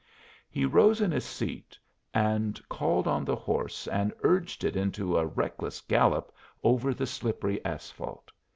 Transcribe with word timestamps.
He 0.49 0.65
rose 0.65 0.99
in 0.99 1.11
his 1.11 1.25
seat 1.27 1.77
and 2.11 2.59
called 2.69 3.07
on 3.07 3.23
the 3.23 3.35
horse, 3.35 3.87
and 3.87 4.11
urged 4.23 4.63
it 4.63 4.75
into 4.75 5.15
a 5.15 5.27
reckless 5.27 5.79
gallop 5.79 6.33
over 6.63 6.91
the 6.91 7.05
slippery 7.05 7.63
asphalt. 7.63 8.31